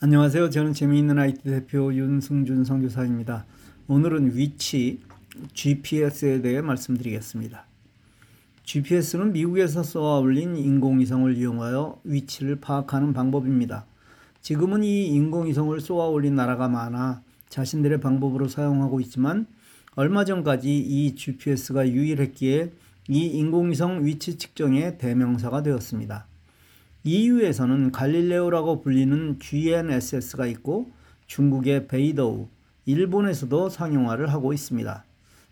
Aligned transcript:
안녕하세요. 0.00 0.50
저는 0.50 0.74
재미있는 0.74 1.18
IT 1.18 1.42
대표 1.42 1.92
윤승준 1.92 2.64
선교사입니다. 2.64 3.44
오늘은 3.88 4.36
위치 4.36 5.00
GPS에 5.54 6.40
대해 6.40 6.60
말씀드리겠습니다. 6.60 7.64
GPS는 8.62 9.32
미국에서 9.32 9.82
쏘아 9.82 10.20
올린 10.20 10.56
인공위성을 10.56 11.36
이용하여 11.36 12.00
위치를 12.04 12.60
파악하는 12.60 13.12
방법입니다. 13.12 13.86
지금은 14.40 14.84
이 14.84 15.08
인공위성을 15.08 15.80
쏘아 15.80 16.06
올린 16.06 16.36
나라가 16.36 16.68
많아 16.68 17.22
자신들의 17.48 17.98
방법으로 18.00 18.46
사용하고 18.46 19.00
있지만 19.00 19.48
얼마 19.96 20.24
전까지 20.24 20.78
이 20.78 21.16
GPS가 21.16 21.88
유일했기에 21.88 22.70
이 23.08 23.26
인공위성 23.26 24.06
위치 24.06 24.38
측정의 24.38 24.98
대명사가 24.98 25.64
되었습니다. 25.64 26.28
EU에서는 27.04 27.92
갈릴레오라고 27.92 28.80
불리는 28.80 29.38
GNSS가 29.40 30.46
있고 30.46 30.90
중국의 31.26 31.86
베이더우, 31.86 32.48
일본에서도 32.86 33.68
상용화를 33.68 34.32
하고 34.32 34.52
있습니다. 34.52 35.04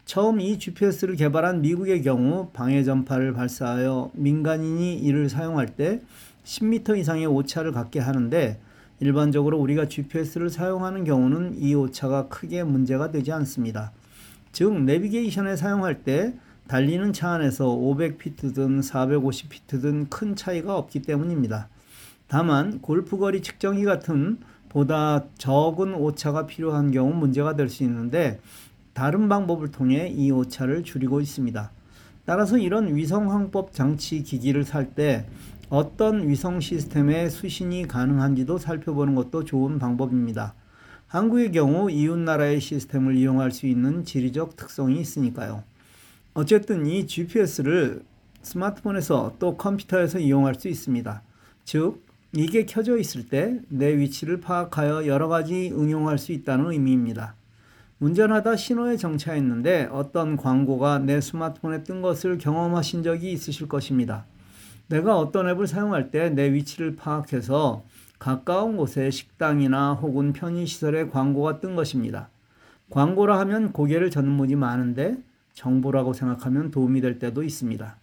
처음 0.05 0.41
이 0.41 0.59
GPS를 0.59 1.17
개발한 1.17 1.63
미국의 1.63 2.03
경우 2.03 2.51
방해 2.53 2.83
전파를 2.83 3.33
발사하여 3.33 4.11
민간인이 4.15 4.99
이를 4.99 5.29
사용할 5.29 5.67
때 5.67 6.01
10m 6.45 6.99
이상의 6.99 7.27
오차를 7.27 7.73
갖게 7.73 8.01
하는데 8.01 8.61
일반적으로 9.01 9.59
우리가 9.59 9.89
GPS를 9.89 10.49
사용하는 10.49 11.05
경우는 11.05 11.57
이 11.61 11.75
오차가 11.75 12.29
크게 12.29 12.63
문제가 12.65 13.11
되지 13.11 13.33
않습니다. 13.33 13.93
즉 14.53 14.81
내비게이션에 14.83 15.57
사용할 15.57 16.03
때 16.03 16.35
달리는 16.69 17.13
차 17.13 17.31
안에서 17.31 17.67
500피트든 17.67 18.83
450피트든 18.83 20.11
큰 20.11 20.35
차이가 20.35 20.77
없기 20.77 21.03
때문입니다. 21.03 21.69
다만 22.27 22.81
골프거리 22.81 23.41
측정기 23.43 23.85
같은 23.85 24.39
보다 24.69 25.25
적은 25.39 25.95
오차가 25.95 26.47
필요한 26.47 26.91
경우 26.91 27.15
문제가 27.15 27.55
될 27.55 27.69
수 27.69 27.85
있는데 27.85 28.41
다른 28.95 29.29
방법을 29.29 29.71
통해 29.71 30.09
이 30.09 30.31
오차를 30.31 30.83
줄이고 30.83 31.21
있습니다. 31.21 31.71
따라서 32.25 32.59
이런 32.59 32.97
위성항법 32.97 33.73
장치 33.73 34.23
기기를 34.23 34.65
살 34.65 34.95
때 34.95 35.27
어떤 35.69 36.29
위성 36.29 36.61
시스템의 36.61 37.31
수신이 37.31 37.87
가능한지도 37.87 38.59
살펴보는 38.59 39.15
것도 39.15 39.45
좋은 39.45 39.79
방법입니다. 39.79 40.55
한국의 41.07 41.53
경우 41.53 41.91
이웃나라의 41.91 42.61
시스템을 42.61 43.17
이용할 43.17 43.53
수 43.53 43.67
있는 43.67 44.05
지리적 44.05 44.57
특성이 44.57 45.01
있으니까요. 45.01 45.63
어쨌든 46.37 46.85
이 46.87 47.07
GPS를 47.07 48.03
스마트폰에서 48.43 49.37
또 49.39 49.57
컴퓨터에서 49.57 50.19
이용할 50.19 50.55
수 50.57 50.69
있습니다. 50.69 51.23
즉, 51.65 52.05
이게 52.35 52.67
켜져 52.67 52.99
있을 52.99 53.27
때 53.27 53.59
내 53.71 53.97
위치를 53.97 54.43
파악하여 54.43 55.07
여러 55.07 55.29
가지 55.29 55.73
응용할 55.73 56.19
수 56.19 56.33
있다는 56.33 56.73
의미입니다. 56.73 57.37
운전하다 58.01 58.57
신호에 58.57 58.99
정차했는데 58.99 59.89
어떤 59.91 60.37
광고가 60.37 60.99
내 60.99 61.23
스마트폰에 61.23 61.85
뜬 61.85 62.03
것을 62.03 62.37
경험하신 62.37 63.03
적이 63.03 63.33
있으실 63.33 63.67
것입니다. 63.67 64.27
내가 64.89 65.19
어떤 65.19 65.49
앱을 65.49 65.67
사용할 65.67 66.11
때 66.11 66.29
내 66.29 66.53
위치를 66.53 66.97
파악해서 66.97 67.83
가까운 68.19 68.77
곳에 68.77 69.11
식당이나 69.11 69.95
혹은 69.95 70.35
편의시설에 70.35 71.09
광고가 71.09 71.61
뜬 71.61 71.77
것입니다. 71.77 72.29
광고라 72.91 73.39
하면 73.41 73.73
고개를 73.73 74.11
젓는 74.11 74.37
분이 74.37 74.55
많은데 74.57 75.17
정보라고 75.57 76.13
생각하면 76.13 76.71
도움이 76.71 77.01
될 77.01 77.19
때도 77.19 77.43
있습니다. 77.43 77.97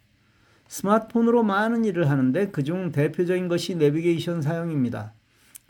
스마트폰으로 0.67 1.43
많은 1.43 1.85
일을 1.85 2.09
하는데 2.09 2.49
그중 2.49 2.91
대표적인 2.91 3.47
것이 3.47 3.75
내비게이션 3.75 4.41
사용입니다. 4.41 5.13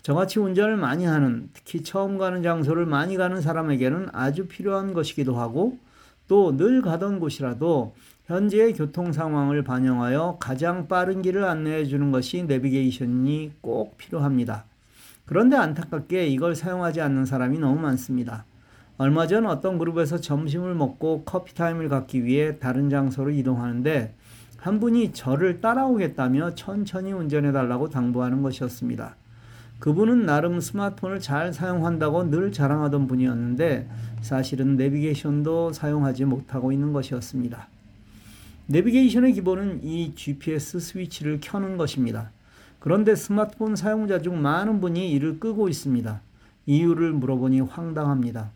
저같이 0.02 0.40
운전을 0.40 0.78
많이 0.78 1.06
하는, 1.06 1.50
특히 1.54 1.84
처음 1.84 2.18
가는 2.18 2.42
장소를 2.42 2.86
많이 2.86 3.18
가는 3.18 3.42
사람에게는 3.42 4.08
아주 4.14 4.48
필요한 4.48 4.94
것이기도 4.94 5.36
하고 5.36 5.78
또 6.28 6.56
늘 6.56 6.82
가던 6.82 7.20
곳이라도 7.20 7.94
현재의 8.26 8.74
교통 8.74 9.12
상황을 9.12 9.64
반영하여 9.64 10.38
가장 10.40 10.88
빠른 10.88 11.22
길을 11.22 11.44
안내해 11.44 11.86
주는 11.86 12.12
것이 12.12 12.44
내비게이션이 12.44 13.52
꼭 13.60 13.98
필요합니다. 13.98 14.64
그런데 15.26 15.58
안타깝게 15.58 16.28
이걸 16.28 16.56
사용하지 16.56 17.02
않는 17.02 17.26
사람이 17.26 17.60
너무 17.60 17.80
많습니다. 17.82 18.46
얼마 18.98 19.26
전 19.26 19.48
어떤 19.48 19.80
그룹에서 19.80 20.20
점심을 20.20 20.76
먹고 20.76 21.24
커피 21.26 21.56
타임을 21.56 21.90
갖기 21.90 22.24
위해 22.26 22.60
다른 22.60 22.90
장소로 22.90 23.32
이동하는데 23.32 24.14
한 24.58 24.80
분이 24.80 25.14
저를 25.14 25.62
따라오겠다며 25.62 26.56
천천히 26.56 27.12
운전해 27.12 27.52
달라고 27.52 27.90
당부하는 27.90 28.44
것이었습니다. 28.44 29.16
그분은 29.80 30.26
나름 30.26 30.62
스마트폰을 30.62 31.20
잘 31.20 31.52
사용한다고 31.52 32.30
늘 32.30 32.54
자랑하던 32.54 33.08
분이었는데 33.08 33.90
사실은 34.22 34.78
내비게이션도 34.78 35.74
사용하지 35.74 36.24
못하고 36.26 36.72
있는 36.72 36.94
것이었습니다. 36.94 37.68
내비게이션의 38.68 39.34
기본은 39.34 39.84
이 39.84 40.14
GPS 40.16 40.80
스위치를 40.80 41.40
켜는 41.42 41.76
것입니다. 41.76 42.32
그런데 42.80 43.16
스마트폰 43.16 43.76
사용자 43.76 44.22
중 44.22 44.42
많은 44.42 44.80
분이 44.80 45.12
이를 45.12 45.40
끄고 45.40 45.68
있습니다. 45.68 46.22
이유를 46.66 47.12
물어보니 47.12 47.60
황당합니다. 47.62 48.52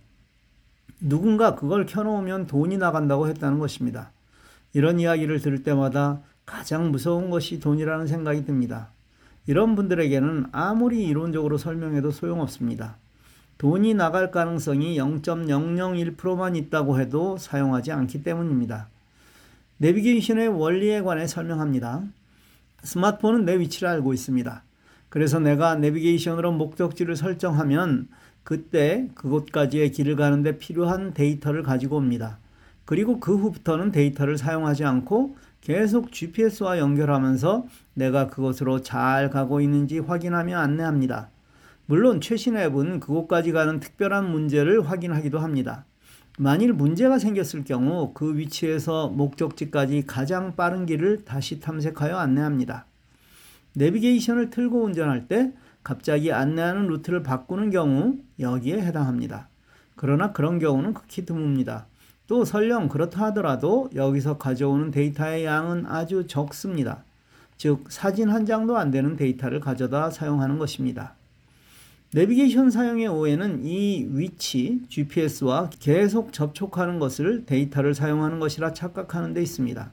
누군가 1.00 1.56
그걸 1.56 1.86
켜놓으면 1.86 2.48
돈이 2.48 2.78
나간다고 2.78 3.28
했다는 3.28 3.60
것입니다. 3.60 4.12
이런 4.74 5.00
이야기를 5.00 5.40
들을 5.40 5.64
때마다 5.64 6.22
가장 6.46 6.92
무서운 6.92 7.30
것이 7.30 7.60
돈이라는 7.60 8.08
생각이 8.08 8.46
듭니다. 8.46 8.90
이런 9.48 9.76
분들에게는 9.76 10.48
아무리 10.52 11.06
이론적으로 11.06 11.58
설명해도 11.58 12.12
소용없습니다. 12.12 12.98
돈이 13.58 13.94
나갈 13.96 14.30
가능성이 14.30 14.98
0.001%만 14.98 16.56
있다고 16.56 17.00
해도 17.00 17.38
사용하지 17.38 17.92
않기 17.92 18.24
때문입니다. 18.24 18.88
내비게이션의 19.78 20.50
원리에 20.50 21.02
관해 21.02 21.28
설명합니다. 21.28 22.04
스마트폰은 22.84 23.46
내 23.46 23.58
위치를 23.60 23.90
알고 23.90 24.14
있습니다. 24.14 24.64
그래서 25.10 25.40
내가 25.40 25.76
내비게이션으로 25.76 26.52
목적지를 26.52 27.16
설정하면 27.16 28.08
그때 28.44 29.10
그곳까지의 29.16 29.92
길을 29.92 30.16
가는데 30.16 30.58
필요한 30.58 31.14
데이터를 31.14 31.64
가지고 31.64 31.98
옵니다. 31.98 32.40
그리고 32.86 33.20
그 33.20 33.36
후부터는 33.36 33.92
데이터를 33.92 34.38
사용하지 34.38 34.86
않고 34.86 35.36
계속 35.60 36.14
GPS와 36.14 36.80
연결하면서 36.80 37.66
내가 37.94 38.28
그곳으로 38.28 38.82
잘 38.82 39.30
가고 39.30 39.60
있는지 39.60 40.00
확인하며 40.00 40.58
안내합니다. 40.58 41.30
물론 41.86 42.22
최신 42.22 42.56
앱은 42.58 43.02
그곳까지 43.02 43.52
가는 43.52 43.80
특별한 43.80 44.32
문제를 44.32 44.90
확인하기도 44.90 45.40
합니다. 45.40 45.86
만일 46.40 46.72
문제가 46.72 47.18
생겼을 47.18 47.64
경우 47.64 48.14
그 48.14 48.38
위치에서 48.38 49.10
목적지까지 49.10 50.06
가장 50.06 50.56
빠른 50.56 50.86
길을 50.86 51.26
다시 51.26 51.60
탐색하여 51.60 52.16
안내합니다. 52.16 52.86
내비게이션을 53.78 54.50
틀고 54.50 54.84
운전할 54.84 55.28
때 55.28 55.54
갑자기 55.84 56.32
안내하는 56.32 56.88
루트를 56.88 57.24
바꾸는 57.24 57.70
경우 57.70 58.18
여기에 58.40 58.82
해당합니다. 58.82 59.50
그러나 59.96 60.32
그런 60.32 60.60
경우는 60.60 60.94
극히 60.94 61.26
드뭅니다. 61.26 61.86
또 62.28 62.44
설령 62.44 62.90
그렇다 62.90 63.26
하더라도 63.28 63.90
여기서 63.96 64.38
가져오는 64.38 64.92
데이터의 64.92 65.46
양은 65.46 65.86
아주 65.86 66.28
적습니다. 66.28 67.04
즉 67.56 67.86
사진 67.90 68.30
한 68.30 68.46
장도 68.46 68.78
안 68.78 68.92
되는 68.92 69.16
데이터를 69.16 69.60
가져다 69.60 70.10
사용하는 70.10 70.58
것입니다. 70.60 71.14
내비게이션 72.14 72.72
사용의 72.72 73.08
오해는 73.08 73.64
이 73.64 74.08
위치 74.12 74.82
GPS와 74.90 75.70
계속 75.80 76.34
접촉하는 76.34 77.00
것을 77.00 77.46
데이터를 77.46 77.94
사용하는 77.94 78.40
것이라 78.40 78.74
착각하는 78.74 79.34
데 79.34 79.42
있습니다. 79.42 79.92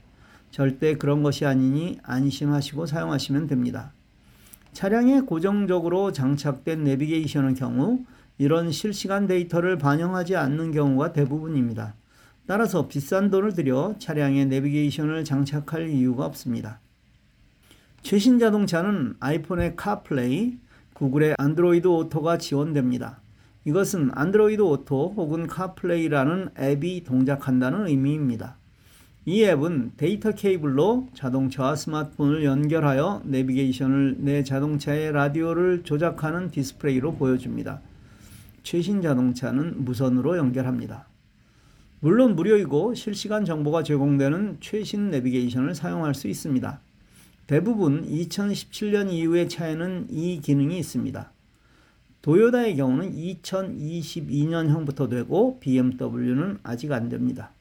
절대 0.55 0.95
그런 0.95 1.25
것이 1.25 1.45
아니니 1.45 1.99
안심하시고 2.05 2.87
사용하시면 2.87 3.49
됩니다. 3.49 3.93
차량에 4.73 5.23
고정적으로 5.23 6.13
장착된 6.13 6.85
내비게이션의 6.85 7.57
경우 7.57 8.05
이런 8.39 8.71
실시간 8.71 9.27
데이터를 9.27 9.79
반영하지 9.79 10.37
않는 10.37 10.71
경우가 10.71 11.13
대부분입니다. 11.13 11.97
따라서 12.47 12.87
비싼 12.87 13.31
돈을 13.31 13.55
들여 13.55 13.97
차량에 13.99 14.45
내비게이션을 14.45 15.25
장착할 15.25 15.89
이유가 15.89 16.25
없습니다. 16.27 16.79
최신 18.03 18.39
자동차는 18.39 19.17
아이폰의 19.19 19.75
카플레이, 19.75 20.61
구글의 20.93 21.35
안드로이드 21.37 21.89
오토가 21.89 22.39
지원됩니다. 22.39 23.21
이것은 23.65 24.13
안드로이드 24.15 24.63
오토 24.63 25.15
혹은 25.17 25.49
카플레이라는 25.49 26.51
앱이 26.57 27.03
동작한다는 27.03 27.89
의미입니다. 27.89 28.57
이 29.27 29.43
앱은 29.43 29.93
데이터 29.97 30.33
케이블로 30.33 31.09
자동차와 31.15 31.77
스마트폰을 31.77 32.45
연결하여 32.45 33.23
내비게이션을 33.25 34.17
내 34.19 34.45
자동차의 34.45 35.13
라디오를 35.13 35.83
조작하는 35.83 36.51
디스플레이로 36.51 37.15
보여줍니다. 37.15 37.81
최신 38.63 39.01
자동차는 39.01 39.83
무선으로 39.87 40.37
연결합니다. 40.37 41.09
물론 42.01 42.37
무료이고 42.37 42.93
실시간 42.93 43.47
정보가 43.47 43.83
제공되는 43.83 44.59
최신 44.61 45.09
내비게이션을 45.09 45.75
사용할 45.75 46.15
수 46.15 46.29
있습니다. 46.29 46.81
대부분 47.47 48.07
2017년 48.07 49.11
이후의 49.11 49.49
차에는 49.49 50.09
이 50.11 50.41
기능이 50.43 50.79
있습니다. 50.79 51.33
도요다의 52.21 52.77
경우는 52.77 53.13
2022년형부터 53.15 55.09
되고 55.09 55.59
BMW는 55.61 56.59
아직 56.63 56.93
안 56.93 57.09
됩니다. 57.09 57.53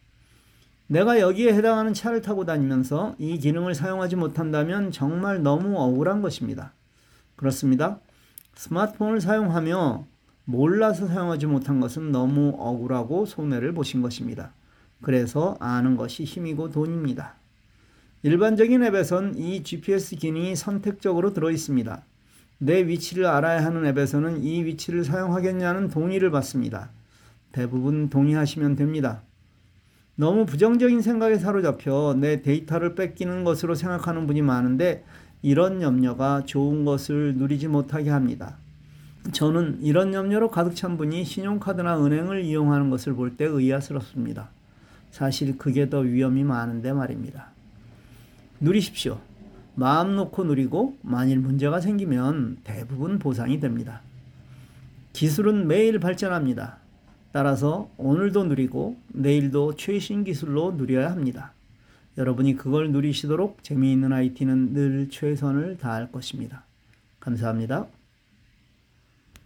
내가 0.88 1.20
여기에 1.20 1.54
해당하는 1.54 1.94
차를 1.94 2.22
타고 2.22 2.46
다니면서 2.46 3.16
이 3.18 3.38
기능을 3.40 3.74
사용하지 3.74 4.16
못한다면 4.16 4.92
정말 4.92 5.42
너무 5.42 5.78
억울한 5.78 6.22
것입니다. 6.22 6.74
그렇습니다. 7.36 8.00
스마트폰을 8.56 9.22
사용하며 9.22 10.06
몰라서 10.46 11.08
사용하지 11.08 11.46
못한 11.46 11.80
것은 11.80 12.12
너무 12.12 12.56
억울하고 12.58 13.26
손해를 13.26 13.74
보신 13.74 14.02
것입니다. 14.02 14.52
그래서 15.02 15.58
아는 15.60 15.96
것이 15.96 16.24
힘이고 16.24 16.70
돈입니다. 16.70 17.36
일반적인 18.24 18.84
앱에선 18.84 19.38
이 19.38 19.64
GPS 19.64 20.18
기능이 20.18 20.56
선택적으로 20.56 21.34
들어 21.34 21.52
있습니다. 21.52 22.04
내 22.60 22.88
위치를 22.88 23.26
알아야 23.26 23.66
하는 23.66 23.86
앱에서는 23.86 24.44
이 24.44 24.64
위치를 24.64 25.04
사용하겠냐는 25.04 25.90
동의를 25.90 26.32
받습니다. 26.32 26.90
대부분 27.52 28.10
동의하시면 28.10 28.78
됩니다. 28.78 29.22
너무 30.16 30.46
부정적인 30.46 31.02
생각에 31.02 31.38
사로잡혀 31.38 32.16
내 32.20 32.42
데이터를 32.42 32.94
뺏기는 32.96 33.44
것으로 33.44 33.74
생각하는 33.74 34.28
분이 34.28 34.42
많은데 34.42 35.04
이런 35.42 35.82
염려가 35.82 36.44
좋은 36.46 36.86
것을 36.86 37.36
누리지 37.36 37.68
못하게 37.68 38.12
합니다. 38.12 38.58
저는 39.32 39.80
이런 39.82 40.14
염려로 40.14 40.52
가득 40.52 40.76
찬 40.76 40.98
분이 40.98 41.24
신용카드나 41.24 42.04
은행을 42.06 42.44
이용하는 42.44 42.90
것을 42.90 43.14
볼 43.14 43.38
때 43.38 43.46
의아스럽습니다. 43.46 44.50
사실 45.12 45.58
그게 45.58 45.90
더 45.90 46.00
위험이 46.00 46.44
많은데 46.44 46.94
말입니다. 46.94 47.52
누리십시오. 48.60 49.20
마음 49.76 50.16
놓고 50.16 50.44
누리고 50.44 50.98
만일 51.02 51.40
문제가 51.40 51.80
생기면 51.80 52.58
대부분 52.64 53.18
보상이 53.18 53.60
됩니다. 53.60 54.02
기술은 55.14 55.68
매일 55.68 56.00
발전합니다. 56.00 56.78
따라서 57.34 57.90
오늘도 57.98 58.44
누리고 58.44 58.96
내일도 59.08 59.76
최신 59.76 60.24
기술로 60.24 60.74
누려야 60.74 61.10
합니다. 61.10 61.52
여러분이 62.16 62.56
그걸 62.56 62.92
누리시도록 62.92 63.64
재미있는 63.64 64.14
IT는 64.14 64.74
늘 64.74 65.10
최선을 65.10 65.80
다할 65.80 66.12
것입니다. 66.12 66.64
감사합니다. 67.20 67.88